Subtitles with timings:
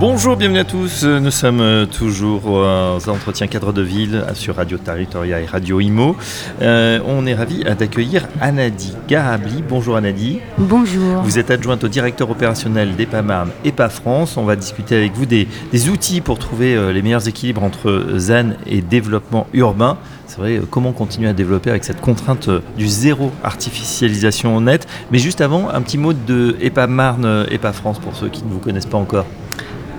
[0.00, 1.04] Bonjour, bienvenue à tous.
[1.04, 6.16] Nous sommes euh, toujours aux entretiens cadre de ville sur Radio Territoria et Radio Imo.
[6.62, 9.62] Euh, on est ravi d'accueillir Anadi Garabli.
[9.68, 10.40] Bonjour Anadi.
[10.56, 11.20] Bonjour.
[11.20, 14.38] Vous êtes adjointe au directeur opérationnel d'EPA Marne, EPA France.
[14.38, 15.46] On va discuter avec vous des,
[15.90, 19.98] outils pour trouver euh, les meilleurs équilibres entre ZAN et développement urbain.
[20.26, 24.88] C'est vrai, comment continuer à développer avec cette contrainte du zéro artificialisation nette.
[25.12, 28.50] Mais juste avant, un petit mot de EPA Marne, EPA France pour ceux qui ne
[28.50, 29.26] vous connaissent pas encore.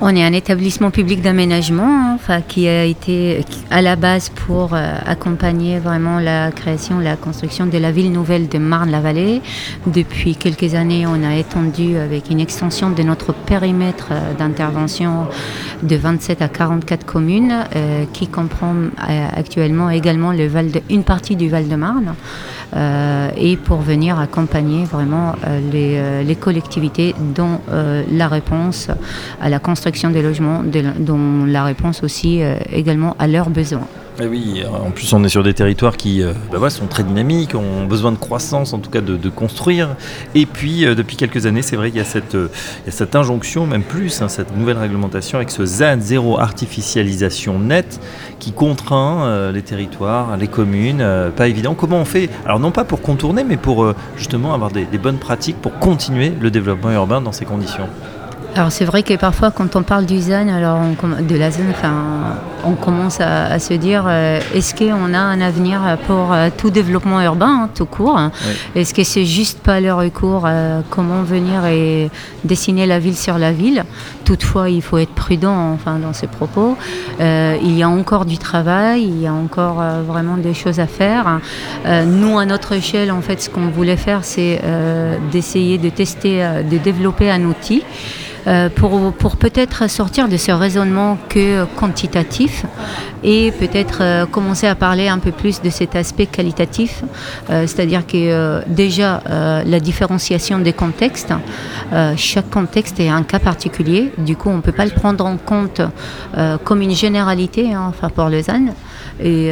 [0.04, 4.98] On est un établissement public d'aménagement hein, qui a été à la base pour euh,
[5.06, 9.44] accompagner vraiment la création, la construction de la ville nouvelle de Marne-la-Vallée.
[9.86, 15.28] Depuis quelques années, on a étendu avec une extension de notre périmètre euh, d'intervention
[15.84, 18.74] de 27 à 44 communes euh, qui comprend
[19.36, 20.32] actuellement également
[20.90, 22.16] une partie du Val-de-Marne.
[22.74, 25.36] Et pour venir accompagner vraiment
[25.72, 28.90] les, les, collectivités dans la réponse
[29.42, 33.88] à la construction des logements, dont la réponse aussi euh, également à leurs besoins.
[34.20, 37.56] Eh oui, en plus on est sur des territoires qui euh, bah sont très dynamiques,
[37.56, 39.96] ont besoin de croissance, en tout cas de, construire.
[40.36, 44.22] Et puis euh, depuis quelques années, c'est vrai qu'il y, a cette, injonction, même plus,
[44.22, 48.02] hein, cette nouvelle réglementation avec ce ZAN, zéro artificialisation nette,
[48.40, 51.06] qui contraint les territoires, les communes.
[51.36, 51.74] pas évident.
[51.74, 55.58] Comment on fait Alors non pas pour contourner, mais pour justement avoir des, bonnes pratiques
[55.62, 57.88] pour continuer le développement urbain dans ces conditions?
[58.56, 60.80] Alors c'est vrai que parfois quand on parle du ZAN, alors
[61.22, 61.94] de la ZAN, enfin,
[62.66, 67.22] on commence à, se dire euh, est-ce qu'on a un avenir pour euh, tout développement
[67.22, 68.20] urbain, hein, tout court
[68.76, 70.48] Est-ce que c'est juste pas le recours
[70.90, 72.10] comment venir et
[72.44, 73.84] dessiner la ville sur la ville?
[74.26, 76.78] Toutefois, il faut être prudent enfin, dans ses propos.
[77.20, 80.88] Euh, il y a encore du travail, il y a encore vraiment des choses à
[80.88, 81.40] faire.
[81.86, 84.62] nous, à notre échelle, en fait, ce qu'on voulait faire, c'est
[85.32, 87.84] d'essayer de tester, de développer un outil.
[88.48, 92.51] Euh, pour, pour peut-être sortir de ce raisonnement que quantitatif
[93.24, 97.04] et peut-être euh, commencer à parler un peu plus de cet aspect qualitatif,
[97.50, 99.22] euh, c'est-à-dire que déjà
[99.66, 101.34] la différenciation des contextes,
[102.18, 105.38] chaque contexte est un cas particulier, du coup on ne peut pas le prendre en
[105.38, 105.82] compte
[106.64, 108.74] comme une généralité hein, enfin pour Lausanne.
[109.24, 109.52] Et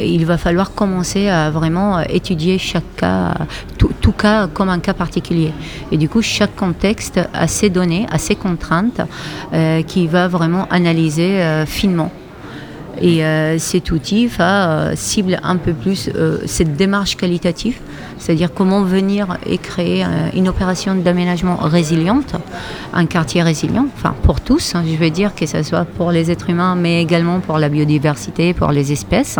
[0.00, 3.34] il va falloir commencer à vraiment étudier chaque cas,
[3.78, 5.52] tout, tout, cas comme un cas particulier.
[5.92, 9.00] Et du coup, chaque contexte a ses données, a ses contraintes,
[9.52, 12.10] euh, qui va vraiment analyser euh, finement.
[13.00, 16.10] Et euh, cet outil va cible un peu plus
[16.46, 17.78] cette démarche qualitative
[18.20, 22.36] c'est-à-dire comment venir et créer une opération d'aménagement résiliente,
[22.92, 26.30] un quartier résilient, enfin pour tous, hein, je veux dire que ce soit pour les
[26.30, 29.38] êtres humains, mais également pour la biodiversité, pour les espèces,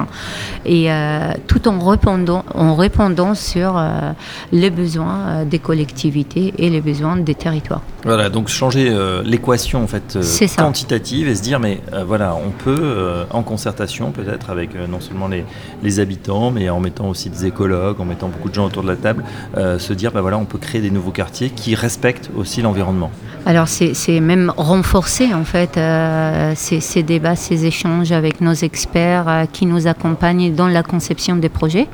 [0.64, 4.12] et euh, tout en répondant, en répondant sur euh,
[4.52, 7.82] les besoins euh, des collectivités et les besoins des territoires.
[8.04, 8.90] Voilà, donc changer
[9.24, 10.18] l'équation en fait
[10.56, 15.44] quantitative et se dire mais voilà, on peut en concertation peut-être avec non seulement les,
[15.82, 18.88] les habitants, mais en mettant aussi des écologues, en mettant beaucoup de gens autour de
[18.88, 19.24] la table,
[19.56, 23.10] euh, se dire ben voilà, on peut créer des nouveaux quartiers qui respectent aussi l'environnement.
[23.46, 29.44] Alors c'est même renforcer en fait euh, ces, débats, ces échanges avec nos experts euh,
[29.50, 31.88] qui nous accompagnent dans la conception des projets.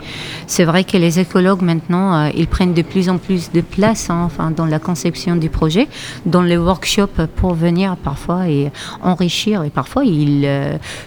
[0.47, 4.23] C'est vrai que les écologues maintenant, ils prennent de plus en plus de place hein,
[4.25, 5.89] enfin, dans la conception du projet,
[6.27, 8.71] dans les workshops pour venir parfois et
[9.03, 10.49] enrichir et parfois ils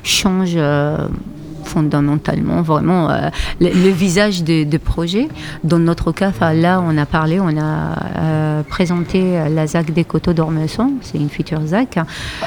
[0.03, 0.57] changent
[1.69, 3.29] fondamentalement vraiment euh,
[3.61, 5.27] le, visage de projets.
[5.63, 10.33] Dans notre cas, là, on a parlé, on a euh, présenté la ZAC des Coteaux
[10.33, 11.97] d'Ormesson, c'est une future ZAC.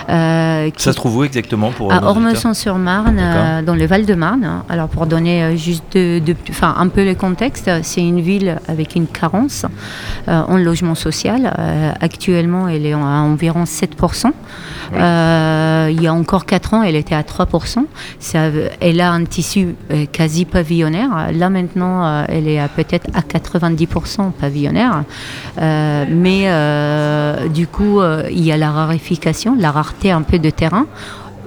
[0.09, 4.63] Euh, Ça se trouve où exactement pour À Ormesson-sur-Marne, dans le Val-de-Marne.
[4.69, 9.67] Alors pour donner juste de, un peu le contexte, c'est une ville avec une carence
[10.27, 11.53] en logement social.
[12.01, 14.33] actuellement, elle est à environ 7%.
[14.93, 17.85] il y a encore 4 ans, elle était à 3%.
[18.19, 21.29] Ça, elle a un tissu euh, quasi pavillonnaire.
[21.33, 25.05] Là maintenant, euh, elle est peut-être à 90% pavillonnaire.
[25.61, 28.01] Euh, mais du coup,
[28.31, 30.87] il y a la raréfication, la rareté un peu de terrain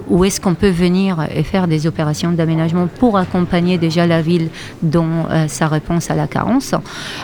[0.08, 4.50] où est-ce qu'on peut venir et faire des opérations d'aménagement pour accompagner déjà la ville
[4.80, 6.76] dans sa réponse à la carence?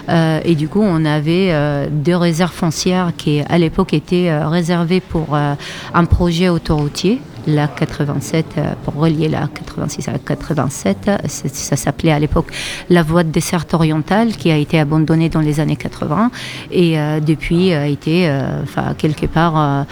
[0.08, 1.54] et du coup, on avait
[1.92, 8.72] deux réserves foncières qui, à l'époque, étaient réservées pour un projet autoroutier la 87, euh,
[8.84, 12.52] pour relier la 86 à la 87, ça s'appelait à l'époque
[12.90, 16.30] la voie de dessert orientale qui a été abandonnée dans les années 80
[16.70, 19.86] et euh, depuis a été, euh, enfin quelque part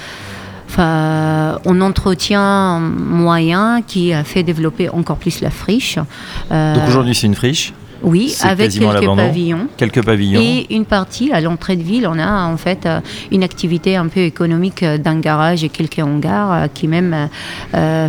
[0.69, 5.97] enfin, on entretient moyen qui a fait développer encore plus la friche.
[6.51, 7.73] Donc aujourd'hui c'est une friche?
[8.03, 9.67] Oui, avec quelques pavillons.
[9.77, 10.41] Quelques pavillons.
[10.41, 13.01] Et une partie, à l'entrée de ville, on a en fait euh,
[13.31, 17.29] une activité un peu économique euh, d'un garage et quelques hangars euh, qui même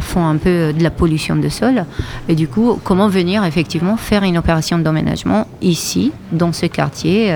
[0.01, 1.85] font un peu de la pollution de sol.
[2.29, 7.33] Et du coup, comment venir effectivement faire une opération d'emménagement ici, dans ce quartier,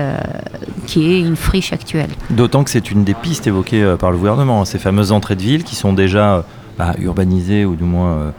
[0.86, 2.10] qui est une friche actuelle.
[2.30, 5.64] D'autant que c'est une des pistes évoquées par le gouvernement, ces fameuses entrées de ville
[5.64, 6.44] qui sont déjà
[6.78, 8.32] bah, urbanisées ou du moins,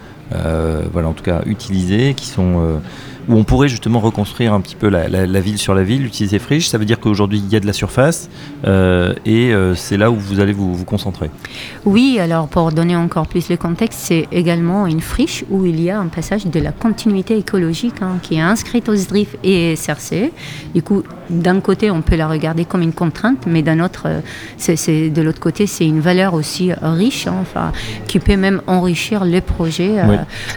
[0.91, 2.79] voilà, en tout cas utilisées, qui sont
[3.27, 6.69] où on pourrait justement reconstruire un petit peu la, ville sur la ville, utiliser friche.
[6.69, 8.29] Ça veut dire qu'aujourd'hui, il y a de la surface
[8.65, 11.29] euh, et euh, c'est là où vous allez vous, concentrer.
[11.85, 15.89] Oui, alors pour donner encore plus le contexte, c'est également une friche où il y
[15.89, 20.31] a un passage de la continuité écologique hein, qui est inscrite au SDRIF et SRC.
[20.73, 24.21] Du coup, d'un côté, on peut la regarder comme une contrainte, mais d'un autre, euh,
[24.57, 27.71] c'est, de l'autre côté, c'est une valeur aussi riche, hein, enfin,
[28.07, 29.95] qui peut même enrichir le projet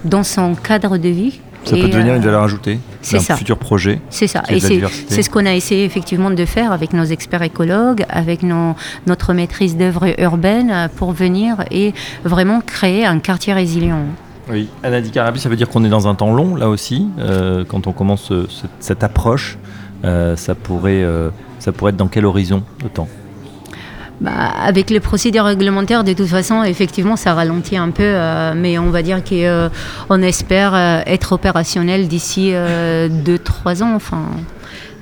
[0.05, 2.79] dans son cadre de vie ça peut devenir une euh, valeur ajoutée
[3.13, 4.01] d'un futur projet.
[4.11, 4.43] C'est ça.
[4.49, 8.75] Et c'est ce qu'on a essayé effectivement de faire avec nos experts écologues, avec nos,
[9.07, 11.93] notre maîtrise d'œuvre urbaine euh, pour venir et
[12.25, 14.05] vraiment créer un quartier résilient.
[14.51, 17.09] Oui, Anadi Carabi, ça veut dire qu'on est dans un temps long là aussi.
[17.19, 18.33] Euh, quand on commence
[18.81, 19.59] cette approche,
[20.03, 21.05] ça, pourrait,
[21.59, 23.07] ça pourrait être dans quel horizon de temps?
[24.21, 28.79] Bah, avec les procédures réglementaires, de toute façon, effectivement, ça ralentit un peu, euh, mais
[28.79, 33.95] on va dire qu'on euh, espère euh, être opérationnel d'ici 2-3 ans.
[33.95, 34.25] Enfin,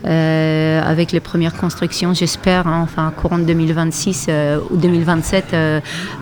[0.04, 4.28] avec les premières constructions, j'espère, hein, enfin, courant de 2026
[4.70, 5.56] ou 2027,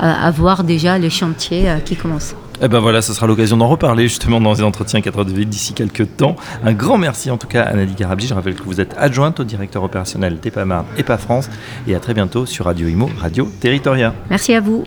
[0.00, 2.34] avoir déjà les chantiers qui commencent.
[2.62, 5.48] Eh ben voilà, ce sera l'occasion d'en reparler justement dans les entretiens 4 de ville
[5.48, 6.36] d'ici quelques temps.
[6.64, 8.26] Un grand merci en tout cas à Nadie Garabji.
[8.28, 11.50] Je rappelle que vous êtes adjointe au directeur opérationnel d'EPAMAR et pas France.
[11.86, 14.14] Et à très bientôt sur Radio Imo, Radio Territoria.
[14.30, 14.84] Merci à vous.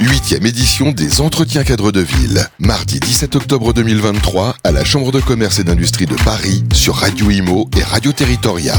[0.00, 2.46] Huitième édition des Entretiens cadres de ville.
[2.58, 7.30] Mardi 17 octobre 2023 à la Chambre de commerce et d'industrie de Paris sur Radio
[7.30, 8.74] Imo et Radio Territoria.